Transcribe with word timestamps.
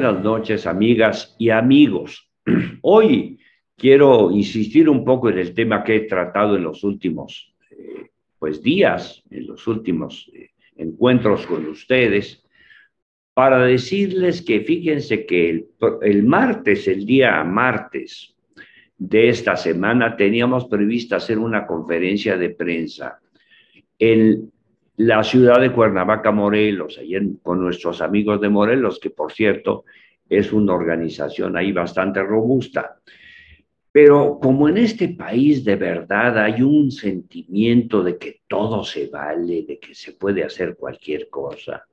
Buenas 0.00 0.24
noches, 0.24 0.66
amigas 0.66 1.36
y 1.38 1.50
amigos. 1.50 2.26
Hoy 2.80 3.38
quiero 3.76 4.30
insistir 4.30 4.88
un 4.88 5.04
poco 5.04 5.28
en 5.28 5.38
el 5.38 5.52
tema 5.52 5.84
que 5.84 5.96
he 5.96 6.00
tratado 6.00 6.56
en 6.56 6.62
los 6.62 6.84
últimos 6.84 7.54
eh, 7.70 8.08
pues, 8.38 8.62
días, 8.62 9.22
en 9.30 9.46
los 9.46 9.66
últimos 9.66 10.30
eh, 10.32 10.52
encuentros 10.76 11.46
con 11.46 11.66
ustedes, 11.66 12.42
para 13.34 13.62
decirles 13.62 14.40
que 14.40 14.60
fíjense 14.60 15.26
que 15.26 15.66
el, 16.00 16.22
martes, 16.22 16.88
el 16.88 17.04
día 17.04 17.44
martes 17.44 18.34
de 18.96 19.28
esta 19.28 19.54
semana, 19.54 20.16
teníamos 20.16 20.64
prevista 20.64 21.16
hacer 21.16 21.38
una 21.38 21.66
conferencia 21.66 22.38
de 22.38 22.48
prensa 22.48 23.20
en 23.98 24.50
la 25.00 25.24
ciudad 25.24 25.58
de 25.62 25.72
Cuernavaca, 25.72 26.30
Morelos, 26.30 27.00
con 27.42 27.58
nuestros 27.58 28.02
amigos 28.02 28.38
de 28.38 28.50
Morelos, 28.50 29.00
que 29.00 29.08
por 29.08 29.32
cierto 29.32 29.86
es 30.28 30.52
una 30.52 30.74
organización 30.74 31.56
ahí 31.56 31.72
bastante 31.72 32.22
robusta. 32.22 33.00
Pero 33.90 34.38
como 34.38 34.68
en 34.68 34.76
este 34.76 35.08
país 35.08 35.64
de 35.64 35.76
verdad 35.76 36.38
hay 36.38 36.60
un 36.60 36.90
sentimiento 36.90 38.02
de 38.02 38.18
que 38.18 38.42
todo 38.46 38.84
se 38.84 39.06
vale, 39.06 39.62
de 39.62 39.78
que 39.78 39.94
se 39.94 40.12
puede 40.12 40.44
hacer 40.44 40.76
cualquier 40.76 41.30
cosa, 41.30 41.86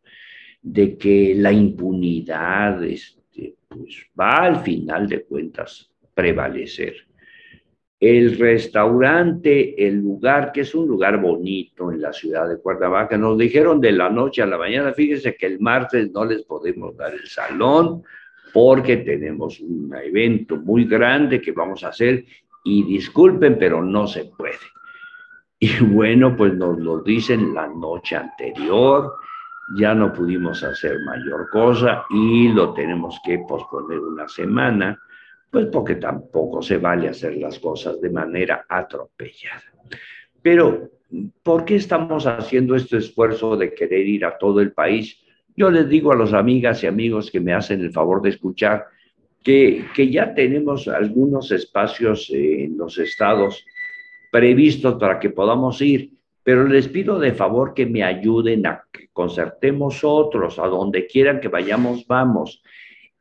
de 0.61 0.97
que 0.97 1.33
la 1.33 1.53
impunidad 1.53 2.83
este, 2.83 3.55
pues, 3.69 4.05
va 4.19 4.35
al 4.39 4.63
final 4.63 5.07
de 5.07 5.23
cuentas 5.23 5.89
prevalecer 6.13 7.06
el 7.99 8.37
restaurante, 8.37 9.87
el 9.87 9.95
lugar, 9.95 10.51
que 10.51 10.61
es 10.61 10.75
un 10.75 10.87
lugar 10.87 11.19
bonito 11.19 11.91
en 11.91 12.01
la 12.01 12.13
ciudad 12.13 12.47
de 12.47 12.59
Cuernavaca, 12.59 13.17
nos 13.17 13.37
dijeron 13.37 13.81
de 13.81 13.91
la 13.91 14.09
noche 14.09 14.43
a 14.43 14.45
la 14.45 14.57
mañana, 14.57 14.93
fíjense 14.93 15.35
que 15.35 15.47
el 15.47 15.59
martes 15.59 16.11
no 16.11 16.23
les 16.23 16.43
podemos 16.43 16.95
dar 16.95 17.13
el 17.13 17.25
salón 17.27 18.03
porque 18.53 18.97
tenemos 18.97 19.59
un 19.59 19.93
evento 19.95 20.57
muy 20.57 20.85
grande 20.85 21.41
que 21.41 21.51
vamos 21.51 21.83
a 21.83 21.89
hacer. 21.89 22.25
Y 22.63 22.83
disculpen, 22.83 23.57
pero 23.57 23.81
no 23.81 24.07
se 24.07 24.25
puede. 24.25 24.57
Y 25.59 25.79
bueno, 25.83 26.35
pues 26.35 26.53
nos 26.53 26.77
lo 26.79 27.01
dicen 27.01 27.53
la 27.53 27.67
noche 27.67 28.15
anterior, 28.15 29.13
ya 29.77 29.93
no 29.93 30.13
pudimos 30.13 30.63
hacer 30.63 30.97
mayor 31.05 31.49
cosa 31.49 32.05
y 32.09 32.49
lo 32.49 32.73
tenemos 32.73 33.19
que 33.25 33.39
posponer 33.47 33.99
una 33.99 34.27
semana 34.27 35.01
pues 35.49 35.67
porque 35.67 35.95
tampoco 35.95 36.61
se 36.61 36.77
vale 36.77 37.09
hacer 37.09 37.37
las 37.37 37.59
cosas 37.59 38.01
de 38.01 38.09
manera 38.09 38.65
atropellada. 38.67 39.63
Pero, 40.41 40.91
¿por 41.43 41.65
qué 41.65 41.75
estamos 41.75 42.27
haciendo 42.27 42.75
este 42.75 42.97
esfuerzo 42.97 43.55
de 43.55 43.73
querer 43.73 44.07
ir 44.07 44.25
a 44.25 44.37
todo 44.37 44.59
el 44.59 44.73
país? 44.73 45.17
Yo 45.55 45.71
les 45.71 45.89
digo 45.89 46.11
a 46.11 46.15
los 46.15 46.33
amigas 46.33 46.83
y 46.83 46.87
amigos 46.87 47.31
que 47.31 47.39
me 47.39 47.53
hacen 47.53 47.81
el 47.81 47.91
favor 47.91 48.21
de 48.21 48.29
escuchar 48.29 48.85
que, 49.43 49.85
que 49.95 50.09
ya 50.09 50.33
tenemos 50.33 50.87
algunos 50.87 51.51
espacios 51.51 52.29
en 52.31 52.77
los 52.77 52.97
estados 52.97 53.65
previstos 54.31 54.95
para 54.99 55.19
que 55.19 55.29
podamos 55.29 55.81
ir, 55.81 56.11
pero 56.43 56.67
les 56.67 56.87
pido 56.87 57.19
de 57.19 57.33
favor 57.33 57.73
que 57.73 57.85
me 57.85 58.03
ayuden 58.03 58.67
a 58.67 58.83
que 58.91 59.09
concertemos 59.11 60.03
otros, 60.03 60.59
a 60.59 60.67
donde 60.67 61.07
quieran 61.07 61.39
que 61.39 61.47
vayamos, 61.47 62.05
vamos. 62.07 62.61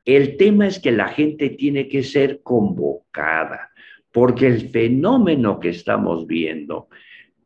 El 0.07 0.37
tema 0.37 0.69
es 0.69 0.79
que 0.79 0.93
la 0.93 1.09
gente 1.09 1.51
tiene 1.51 1.89
que 1.89 2.05
ser 2.05 2.41
convocada, 2.45 3.73
porque 4.13 4.47
el 4.47 4.71
fenómeno 4.71 5.59
que 5.59 5.71
estamos 5.71 6.29
viendo, 6.29 6.89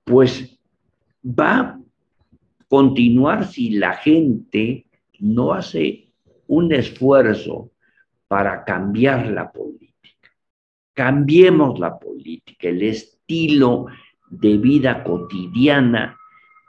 pues 0.04 0.60
va 1.24 1.58
a 1.58 1.80
continuar 2.68 3.46
si 3.46 3.70
la 3.70 3.94
gente 3.94 4.86
no 5.20 5.54
hace 5.54 6.12
un 6.48 6.70
esfuerzo 6.74 7.70
para 8.28 8.62
cambiar 8.64 9.28
la 9.28 9.50
política. 9.50 10.30
Cambiemos 10.92 11.80
la 11.80 11.98
política, 11.98 12.68
el 12.68 12.82
estilo 12.82 13.86
de 14.28 14.58
vida 14.58 15.02
cotidiana 15.02 16.18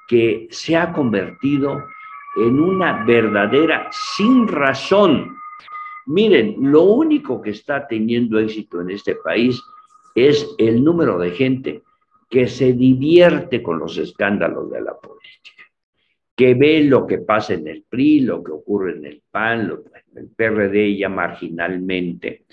que 0.08 0.48
se 0.52 0.78
ha 0.78 0.94
convertido 0.94 1.84
en 2.38 2.62
una 2.62 3.04
verdadera 3.04 3.90
sin 3.92 4.48
razón 4.48 5.41
Miren, 6.08 6.56
lo 6.60 6.84
único 6.84 7.42
que 7.42 7.52
está 7.52 7.88
teniendo 7.88 8.40
éxito 8.40 8.82
en 8.82 8.92
este 8.92 9.16
país 9.16 9.62
es 10.16 10.48
el 10.58 10.84
número 10.84 11.20
de 11.20 11.32
gente 11.32 11.82
que 12.30 12.48
se 12.48 12.74
divierte 12.74 13.62
con 13.62 13.80
los 13.80 13.98
escándalos 13.98 14.72
de 14.72 14.82
la 14.82 14.98
política, 14.98 15.64
que 16.36 16.54
ve 16.54 16.84
lo 16.84 17.06
que 17.06 17.20
pasa 17.20 17.54
en 17.54 17.68
el 17.68 17.84
PRI, 17.88 18.22
lo 18.22 18.44
que 18.44 18.52
ocurre 18.52 18.94
en 18.94 19.06
el 19.06 19.22
PAN, 19.30 19.68
lo, 19.68 19.84
en 20.14 20.18
el 20.18 20.28
PRD 20.30 20.98
ya 20.98 21.10
marginalmente, 21.10 22.46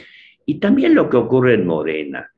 y 0.45 0.55
también 0.57 0.95
lo 0.95 1.09
que 1.09 1.17
ocurre 1.17 1.55
en 1.55 1.67
Morena. 1.67 2.31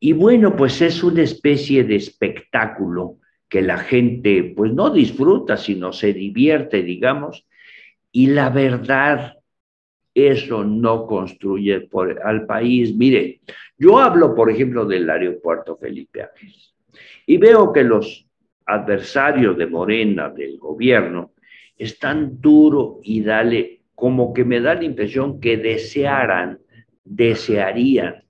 Y 0.00 0.12
bueno, 0.12 0.56
pues 0.56 0.82
es 0.82 1.04
una 1.04 1.22
especie 1.22 1.84
de 1.84 1.96
espectáculo 1.96 3.18
que 3.48 3.62
la 3.62 3.78
gente 3.78 4.52
pues 4.56 4.72
no 4.72 4.90
disfruta, 4.90 5.56
sino 5.56 5.92
se 5.92 6.12
divierte, 6.12 6.82
digamos, 6.82 7.46
y 8.10 8.28
la 8.28 8.50
verdad 8.50 9.36
eso 10.14 10.64
no 10.64 11.06
construye 11.06 11.80
por, 11.82 12.20
al 12.22 12.46
país. 12.46 12.94
Mire, 12.94 13.40
yo 13.78 13.98
hablo, 13.98 14.34
por 14.34 14.50
ejemplo, 14.50 14.84
del 14.84 15.08
aeropuerto 15.08 15.76
Felipe 15.76 16.22
Ángeles 16.22 16.74
y 17.26 17.36
veo 17.38 17.72
que 17.72 17.82
los 17.82 18.26
adversarios 18.66 19.56
de 19.56 19.66
Morena, 19.66 20.28
del 20.28 20.58
gobierno, 20.58 21.32
están 21.76 22.40
duro 22.40 23.00
y 23.02 23.22
dale, 23.22 23.82
como 23.94 24.32
que 24.32 24.44
me 24.44 24.60
da 24.60 24.74
la 24.74 24.84
impresión 24.84 25.40
que 25.40 25.56
desearan, 25.56 26.60
desearían 27.04 28.24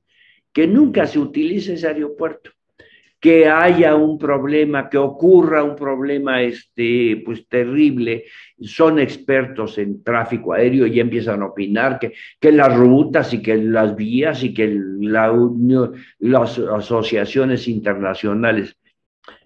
que 0.53 0.67
nunca 0.67 1.07
se 1.07 1.19
utilice 1.19 1.75
ese 1.75 1.89
aeropuerto 1.89 2.51
que 3.23 3.49
haya 3.49 3.95
un 3.95 4.19
problema, 4.19 4.91
que 4.91 4.99
ocurra 4.99 5.63
un 5.63 5.77
problema 5.77 6.43
este, 6.43 7.23
pues, 7.25 7.47
terrible, 7.47 8.25
son 8.61 8.99
expertos 8.99 9.79
en 9.79 10.03
tráfico 10.03 10.53
aéreo 10.53 10.89
y 10.89 10.99
empiezan 10.99 11.41
a 11.41 11.47
opinar 11.47 12.01
que, 12.01 12.15
que 12.41 12.51
las 12.51 12.77
rutas 12.77 13.33
y 13.33 13.41
que 13.41 13.57
las 13.57 13.95
vías 13.95 14.43
y 14.43 14.53
que 14.53 14.77
la, 14.99 15.33
las 16.19 16.59
asociaciones 16.59 17.69
internacionales. 17.69 18.77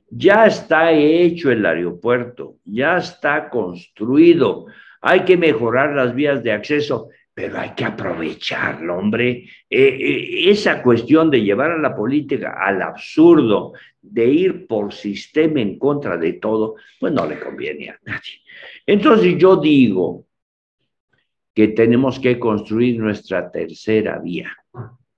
Ya 0.08 0.46
está 0.46 0.90
hecho 0.92 1.50
el 1.50 1.66
aeropuerto, 1.66 2.56
ya 2.64 2.96
está 2.96 3.50
construido, 3.50 4.68
hay 5.02 5.20
que 5.26 5.36
mejorar 5.36 5.94
las 5.94 6.14
vías 6.14 6.42
de 6.42 6.52
acceso 6.52 7.10
pero 7.36 7.58
hay 7.58 7.74
que 7.74 7.84
aprovecharlo, 7.84 8.96
hombre. 8.96 9.44
Eh, 9.68 9.98
eh, 10.00 10.50
esa 10.50 10.82
cuestión 10.82 11.30
de 11.30 11.42
llevar 11.42 11.70
a 11.70 11.78
la 11.78 11.94
política 11.94 12.56
al 12.58 12.80
absurdo, 12.80 13.74
de 14.00 14.26
ir 14.26 14.66
por 14.66 14.94
sistema 14.94 15.60
en 15.60 15.78
contra 15.78 16.16
de 16.16 16.32
todo, 16.32 16.76
pues 16.98 17.12
no 17.12 17.26
le 17.26 17.38
conviene 17.38 17.90
a 17.90 18.00
nadie. 18.06 18.40
Entonces 18.86 19.36
yo 19.36 19.56
digo 19.58 20.24
que 21.52 21.68
tenemos 21.68 22.18
que 22.18 22.38
construir 22.38 22.98
nuestra 22.98 23.50
tercera 23.52 24.18
vía, 24.18 24.56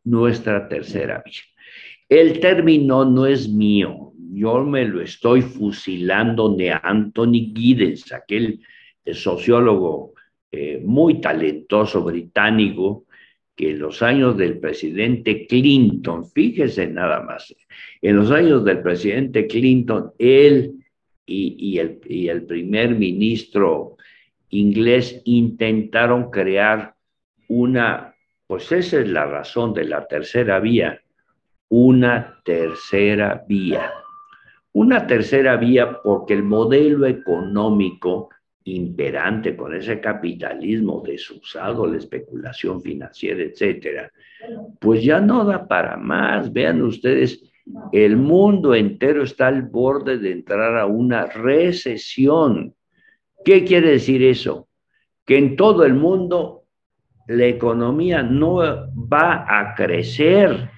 nuestra 0.02 0.68
tercera 0.68 1.22
vía. 1.24 1.42
El 2.08 2.40
término 2.40 3.04
no 3.04 3.26
es 3.26 3.48
mío, 3.48 4.12
yo 4.32 4.64
me 4.64 4.84
lo 4.84 5.02
estoy 5.02 5.42
fusilando 5.42 6.48
de 6.48 6.72
Anthony 6.72 7.54
Giddens, 7.54 8.12
aquel 8.12 8.60
sociólogo 9.12 10.14
eh, 10.50 10.80
muy 10.84 11.20
talentoso 11.20 12.02
británico 12.02 13.04
que 13.54 13.70
en 13.70 13.80
los 13.80 14.02
años 14.02 14.36
del 14.36 14.58
presidente 14.58 15.46
Clinton, 15.46 16.24
fíjese 16.30 16.86
nada 16.86 17.22
más, 17.22 17.54
en 18.00 18.16
los 18.16 18.30
años 18.30 18.64
del 18.64 18.80
presidente 18.80 19.46
Clinton, 19.46 20.12
él 20.18 20.74
y, 21.26 21.78
el, 21.78 22.00
y 22.06 22.28
el 22.28 22.44
primer 22.44 22.94
ministro 22.94 23.96
inglés 24.50 25.20
intentaron 25.24 26.30
crear 26.30 26.94
una, 27.48 28.14
pues 28.46 28.72
esa 28.72 29.00
es 29.00 29.08
la 29.08 29.26
razón 29.26 29.74
de 29.74 29.84
la 29.84 30.06
tercera 30.06 30.60
vía, 30.60 31.02
una 31.68 32.40
tercera 32.44 33.44
vía. 33.46 33.92
Una 34.72 35.06
tercera 35.06 35.56
vía 35.56 36.00
porque 36.02 36.34
el 36.34 36.44
modelo 36.44 37.06
económico 37.06 38.30
imperante 38.74 39.56
con 39.56 39.74
ese 39.74 40.00
capitalismo 40.00 41.02
desusado, 41.04 41.86
la 41.86 41.98
especulación 41.98 42.82
financiera, 42.82 43.42
etcétera, 43.42 44.10
pues 44.80 45.02
ya 45.02 45.20
no 45.20 45.44
da 45.44 45.66
para 45.66 45.96
más. 45.96 46.52
Vean 46.52 46.82
ustedes, 46.82 47.42
el 47.92 48.16
mundo 48.16 48.74
entero 48.74 49.22
está 49.22 49.48
al 49.48 49.62
borde 49.62 50.18
de 50.18 50.32
entrar 50.32 50.76
a 50.78 50.86
una 50.86 51.26
recesión. 51.26 52.74
¿Qué 53.44 53.64
quiere 53.64 53.92
decir 53.92 54.22
eso? 54.22 54.68
Que 55.24 55.38
en 55.38 55.56
todo 55.56 55.84
el 55.84 55.94
mundo 55.94 56.64
la 57.26 57.46
economía 57.46 58.22
no 58.22 58.56
va 58.56 59.44
a 59.48 59.74
crecer. 59.74 60.70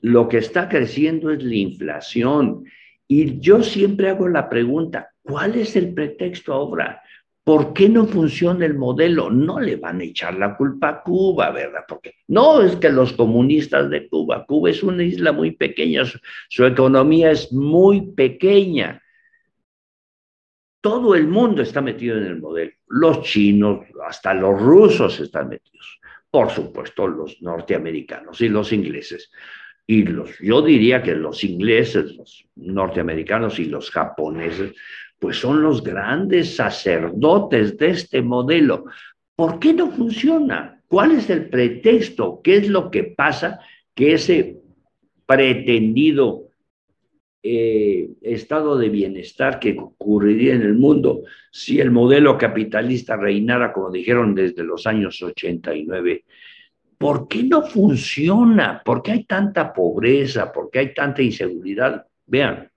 Lo 0.00 0.28
que 0.28 0.38
está 0.38 0.68
creciendo 0.68 1.30
es 1.30 1.42
la 1.42 1.54
inflación. 1.54 2.64
Y 3.08 3.38
yo 3.38 3.62
siempre 3.62 4.08
hago 4.08 4.28
la 4.28 4.48
pregunta, 4.48 5.10
¿cuál 5.22 5.54
es 5.54 5.76
el 5.76 5.94
pretexto 5.94 6.52
ahora? 6.52 7.02
¿Por 7.46 7.72
qué 7.74 7.88
no 7.88 8.06
funciona 8.06 8.66
el 8.66 8.74
modelo? 8.74 9.30
No 9.30 9.60
le 9.60 9.76
van 9.76 10.00
a 10.00 10.02
echar 10.04 10.34
la 10.34 10.56
culpa 10.56 10.88
a 10.88 11.02
Cuba, 11.04 11.52
¿verdad? 11.52 11.84
Porque 11.86 12.16
no 12.26 12.60
es 12.60 12.74
que 12.74 12.90
los 12.90 13.12
comunistas 13.12 13.88
de 13.88 14.08
Cuba, 14.08 14.44
Cuba 14.44 14.70
es 14.70 14.82
una 14.82 15.04
isla 15.04 15.30
muy 15.30 15.52
pequeña, 15.52 16.02
su, 16.48 16.64
economía 16.64 17.30
es 17.30 17.52
muy 17.52 18.10
pequeña. 18.10 19.00
Todo 20.80 21.14
el 21.14 21.28
mundo 21.28 21.62
está 21.62 21.80
metido 21.80 22.18
en 22.18 22.24
el 22.24 22.40
modelo. 22.40 22.72
Los 22.88 23.22
chinos, 23.22 23.86
hasta 24.04 24.34
los 24.34 24.60
rusos 24.60 25.20
están 25.20 25.50
metidos. 25.50 26.00
Por 26.28 26.50
supuesto, 26.50 27.06
los 27.06 27.40
norteamericanos 27.42 28.40
y 28.40 28.48
los 28.48 28.72
ingleses. 28.72 29.30
Y 29.86 30.02
los, 30.02 30.36
yo 30.40 30.62
diría 30.62 31.00
que 31.00 31.14
los 31.14 31.44
ingleses, 31.44 32.16
los 32.16 32.44
norteamericanos 32.56 33.60
y 33.60 33.66
los 33.66 33.88
japoneses 33.92 34.74
pues 35.26 35.40
son 35.40 35.60
los 35.60 35.82
grandes 35.82 36.54
sacerdotes 36.54 37.76
de 37.78 37.90
este 37.90 38.22
modelo. 38.22 38.84
¿Por 39.34 39.58
qué 39.58 39.72
no 39.72 39.90
funciona? 39.90 40.80
¿Cuál 40.86 41.10
es 41.10 41.28
el 41.30 41.48
pretexto? 41.48 42.40
¿Qué 42.44 42.58
es 42.58 42.68
lo 42.68 42.92
que 42.92 43.02
pasa 43.02 43.58
que 43.92 44.12
ese 44.12 44.58
pretendido 45.26 46.50
eh, 47.42 48.08
estado 48.22 48.78
de 48.78 48.88
bienestar 48.88 49.58
que 49.58 49.76
ocurriría 49.76 50.54
en 50.54 50.62
el 50.62 50.74
mundo 50.74 51.24
si 51.50 51.80
el 51.80 51.90
modelo 51.90 52.38
capitalista 52.38 53.16
reinara, 53.16 53.72
como 53.72 53.90
dijeron 53.90 54.32
desde 54.32 54.62
los 54.62 54.86
años 54.86 55.20
89, 55.20 56.24
¿por 56.96 57.26
qué 57.26 57.42
no 57.42 57.62
funciona? 57.62 58.80
¿Por 58.84 59.02
qué 59.02 59.10
hay 59.10 59.24
tanta 59.24 59.72
pobreza? 59.72 60.52
¿Por 60.52 60.70
qué 60.70 60.78
hay 60.78 60.94
tanta 60.94 61.20
inseguridad? 61.20 62.06
Vean, 62.26 62.70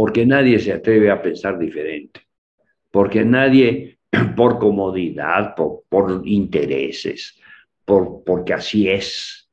porque 0.00 0.24
nadie 0.24 0.58
se 0.58 0.72
atreve 0.72 1.10
a 1.10 1.20
pensar 1.20 1.58
diferente, 1.58 2.22
porque 2.90 3.22
nadie, 3.22 3.98
por 4.34 4.58
comodidad, 4.58 5.54
por, 5.54 6.22
intereses, 6.24 7.38
por, 7.84 8.24
porque 8.24 8.54
así 8.54 8.88
es, 8.88 9.50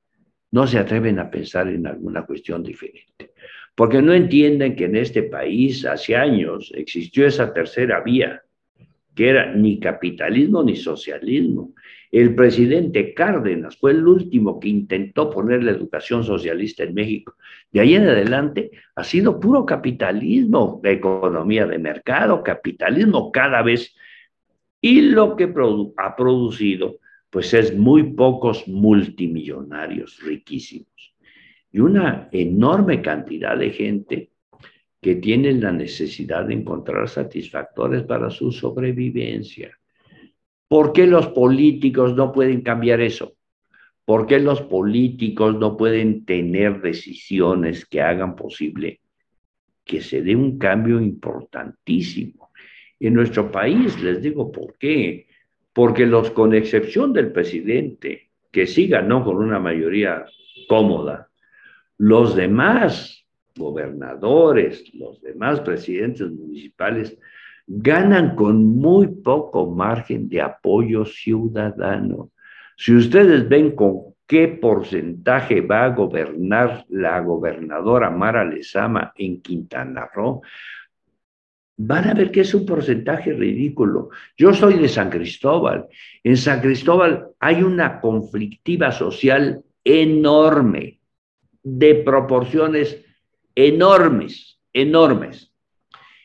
no 0.51 0.65
se 0.65 0.79
atreven 0.79 1.19
a 1.19 1.29
pensar 1.29 1.67
en 1.67 1.85
alguna 1.85 2.25
cuestión 2.25 2.63
diferente, 2.63 3.33
porque 3.75 4.01
no 4.01 4.13
entienden 4.13 4.77
que 4.77 4.85
en 4.85 4.95
este 4.95 5.23
país 5.23 5.83
hace 5.83 6.15
años 6.15 6.71
existió 6.73 7.27
esa 7.27 7.51
tercera 7.51 7.99
vía, 7.99 8.41
que 9.17 9.29
era 9.29 9.51
ni 9.51 9.79
capitalismo 9.79 10.61
ni 10.63 10.75
socialismo, 10.75 11.73
el 12.11 12.35
presidente 12.35 13.15
Cárdenas 13.15 13.75
fue 13.75 13.91
el 13.91 14.07
último 14.07 14.59
que 14.59 14.69
intentó 14.69 15.31
poner 15.31 15.63
la 15.63 15.71
educación 15.71 16.23
socialista 16.23 16.83
en 16.83 16.93
México. 16.93 17.33
De 17.71 17.79
ahí 17.79 17.95
en 17.95 18.07
adelante 18.07 18.69
ha 18.95 19.03
sido 19.03 19.39
puro 19.39 19.65
capitalismo, 19.65 20.79
economía 20.83 21.65
de 21.65 21.79
mercado, 21.79 22.43
capitalismo 22.43 23.31
cada 23.31 23.63
vez. 23.63 23.95
Y 24.79 25.01
lo 25.01 25.35
que 25.35 25.51
ha 25.97 26.15
producido, 26.15 26.99
pues 27.31 27.55
es 27.55 27.75
muy 27.75 28.13
pocos 28.13 28.67
multimillonarios 28.67 30.19
riquísimos 30.23 31.15
y 31.71 31.79
una 31.79 32.29
enorme 32.31 33.01
cantidad 33.01 33.57
de 33.57 33.71
gente 33.71 34.29
que 35.01 35.15
tiene 35.15 35.53
la 35.53 35.71
necesidad 35.71 36.45
de 36.45 36.55
encontrar 36.55 37.07
satisfactores 37.07 38.03
para 38.03 38.29
su 38.29 38.51
sobrevivencia. 38.51 39.77
¿Por 40.67 40.91
qué 40.91 41.07
los 41.07 41.27
políticos 41.27 42.15
no 42.15 42.31
pueden 42.31 42.61
cambiar 42.61 43.01
eso? 43.01 43.35
¿Por 44.03 44.25
qué 44.25 44.39
los 44.39 44.61
políticos 44.61 45.55
no 45.57 45.77
pueden 45.77 46.25
tener 46.25 46.81
decisiones 46.81 47.85
que 47.85 48.01
hagan 48.01 48.35
posible 48.35 49.01
que 49.83 50.01
se 50.01 50.21
dé 50.21 50.35
un 50.35 50.57
cambio 50.57 50.99
importantísimo? 50.99 52.51
En 52.99 53.13
nuestro 53.13 53.51
país, 53.51 54.01
les 54.01 54.21
digo 54.21 54.51
por 54.51 54.77
qué. 54.77 55.27
Porque 55.73 56.07
los, 56.07 56.31
con 56.31 56.55
excepción 56.55 57.13
del 57.13 57.31
presidente, 57.31 58.31
que 58.51 58.65
sí 58.65 58.87
ganó 58.87 59.23
con 59.23 59.37
una 59.37 59.59
mayoría 59.59 60.25
cómoda, 60.67 61.29
los 61.97 62.35
demás 62.35 63.26
gobernadores, 63.57 64.83
los 64.93 65.21
demás 65.21 65.59
presidentes 65.61 66.29
municipales, 66.31 67.17
ganan 67.67 68.35
con 68.35 68.65
muy 68.77 69.07
poco 69.07 69.69
margen 69.69 70.29
de 70.29 70.41
apoyo 70.41 71.05
ciudadano. 71.05 72.31
Si 72.77 72.95
ustedes 72.95 73.47
ven 73.49 73.75
con 73.75 74.15
qué 74.25 74.47
porcentaje 74.47 75.61
va 75.61 75.85
a 75.85 75.89
gobernar 75.89 76.85
la 76.89 77.19
gobernadora 77.19 78.09
Mara 78.09 78.45
Lezama 78.45 79.13
en 79.15 79.41
Quintana 79.41 80.09
Roo, 80.13 80.41
van 81.77 82.09
a 82.09 82.13
ver 82.13 82.31
que 82.31 82.41
es 82.41 82.53
un 82.53 82.65
porcentaje 82.65 83.33
ridículo. 83.33 84.09
Yo 84.35 84.53
soy 84.53 84.79
de 84.79 84.89
San 84.89 85.09
Cristóbal. 85.09 85.87
En 86.23 86.37
San 86.37 86.59
Cristóbal 86.59 87.29
hay 87.39 87.63
una 87.63 87.99
conflictiva 87.99 88.91
social 88.91 89.63
enorme, 89.83 90.99
de 91.63 91.95
proporciones 91.95 93.03
enormes, 93.57 94.59
enormes. 94.71 95.51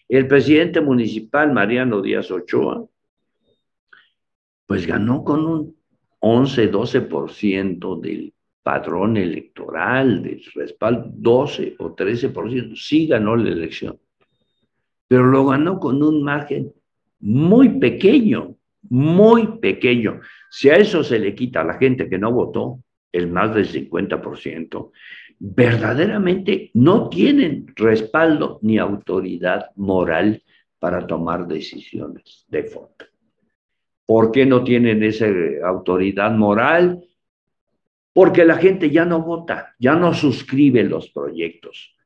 El 0.07 0.29
presidente 0.29 0.83
municipal, 0.83 1.51
Mariano 1.51 2.03
Díaz 2.03 2.31
Ochoa, 2.31 2.85
pues 4.67 4.87
ganó 4.87 5.25
con 5.25 5.47
un 5.47 5.77
11-12% 6.21 8.01
del 8.01 8.35
padrón 8.63 9.17
electoral, 9.17 10.23
del 10.23 10.45
respaldo, 10.55 11.11
12 11.11 11.77
o 11.79 11.97
13%, 11.97 12.77
sí 12.77 13.07
ganó 13.07 13.35
la 13.35 13.49
elección, 13.49 13.99
pero 15.09 15.25
lo 15.25 15.47
ganó 15.47 15.81
con 15.81 16.03
un 16.03 16.23
margen 16.23 16.71
muy 17.21 17.81
pequeño, 17.81 18.57
muy 18.91 19.59
pequeño. 19.59 20.21
Si 20.51 20.69
a 20.69 20.75
eso 20.75 21.03
se 21.03 21.19
le 21.19 21.35
quita 21.35 21.63
a 21.63 21.65
la 21.65 21.79
gente 21.79 22.11
que 22.11 22.19
no 22.19 22.31
votó, 22.31 22.83
el 23.11 23.29
más 23.29 23.55
del 23.55 23.69
50%, 23.69 24.91
verdaderamente 25.45 26.71
no 26.75 27.09
tienen 27.09 27.67
respaldo 27.75 28.61
ni 28.63 28.79
autoridad 28.79 29.73
moral 29.75 30.41
para 30.79 31.05
tomar 31.05 31.49
decisiones 31.49 32.45
de 32.47 32.63
fondo. 32.63 33.05
¿Por 34.07 34.31
qué 34.31 34.47
no 34.47 34.63
tienen 34.63 35.03
esa 35.03 35.27
autoridad 35.65 36.31
moral? 36.31 37.05
Porque 38.13 38.45
la 38.45 38.57
gente 38.57 38.89
ya 38.89 39.05
no 39.05 39.21
vota, 39.23 39.75
ya 39.81 39.97
no 39.97 40.15
suscribe 40.15 40.85
los 40.85 41.11
proyectos. 41.11 41.97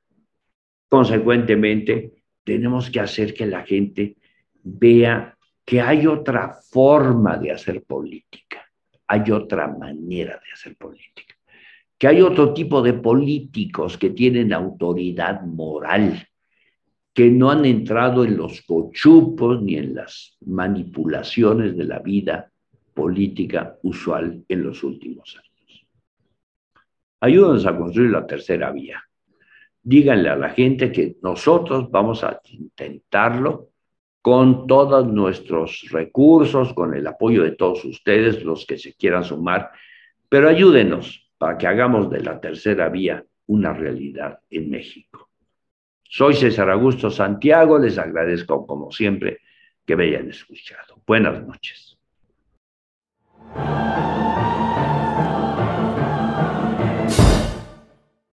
Consecuentemente, 0.88 2.14
tenemos 2.42 2.88
que 2.88 3.00
hacer 3.00 3.34
que 3.34 3.44
la 3.44 3.64
gente 3.64 4.16
vea 4.62 5.36
que 5.62 5.82
hay 5.82 6.06
otra 6.06 6.54
forma 6.70 7.36
de 7.36 7.52
hacer 7.52 7.82
política, 7.82 8.64
hay 9.06 9.30
otra 9.30 9.68
manera 9.68 10.40
de 10.42 10.52
hacer 10.54 10.74
política 10.76 11.35
que 11.98 12.08
hay 12.08 12.20
otro 12.20 12.52
tipo 12.52 12.82
de 12.82 12.94
políticos 12.94 13.96
que 13.96 14.10
tienen 14.10 14.52
autoridad 14.52 15.42
moral, 15.42 16.28
que 17.14 17.30
no 17.30 17.50
han 17.50 17.64
entrado 17.64 18.24
en 18.24 18.36
los 18.36 18.60
cochupos 18.62 19.62
ni 19.62 19.76
en 19.76 19.94
las 19.94 20.36
manipulaciones 20.44 21.76
de 21.76 21.84
la 21.84 22.00
vida 22.00 22.50
política 22.92 23.78
usual 23.82 24.44
en 24.48 24.62
los 24.62 24.82
últimos 24.82 25.36
años. 25.36 25.86
Ayúdanos 27.20 27.64
a 27.66 27.76
construir 27.76 28.10
la 28.10 28.26
tercera 28.26 28.70
vía. 28.70 29.02
Díganle 29.82 30.28
a 30.28 30.36
la 30.36 30.50
gente 30.50 30.92
que 30.92 31.16
nosotros 31.22 31.90
vamos 31.90 32.22
a 32.24 32.40
intentarlo 32.50 33.70
con 34.20 34.66
todos 34.66 35.06
nuestros 35.06 35.86
recursos, 35.90 36.74
con 36.74 36.94
el 36.94 37.06
apoyo 37.06 37.44
de 37.44 37.52
todos 37.52 37.84
ustedes, 37.84 38.44
los 38.44 38.66
que 38.66 38.76
se 38.76 38.94
quieran 38.94 39.24
sumar, 39.24 39.70
pero 40.28 40.48
ayúdenos, 40.48 41.25
para 41.38 41.58
que 41.58 41.66
hagamos 41.66 42.10
de 42.10 42.20
la 42.20 42.40
tercera 42.40 42.88
vía 42.88 43.24
una 43.46 43.72
realidad 43.72 44.40
en 44.50 44.70
México. 44.70 45.30
Soy 46.02 46.34
César 46.34 46.70
Augusto 46.70 47.10
Santiago, 47.10 47.78
les 47.78 47.98
agradezco 47.98 48.66
como 48.66 48.90
siempre 48.90 49.40
que 49.84 49.96
me 49.96 50.04
hayan 50.04 50.30
escuchado. 50.30 51.02
Buenas 51.06 51.46
noches. 51.46 51.98